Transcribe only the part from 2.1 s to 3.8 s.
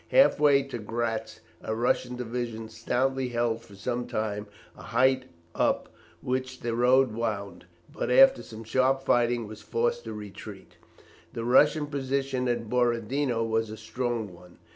division stoutly held for